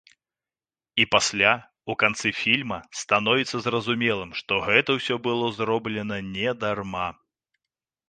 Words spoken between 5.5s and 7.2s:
зроблена не дарма.